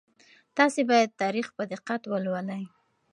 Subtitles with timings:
[0.57, 2.63] تاسي باید تاریخ په دقت ولولئ.